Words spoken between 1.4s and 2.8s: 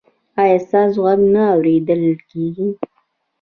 اوریدل کیږي؟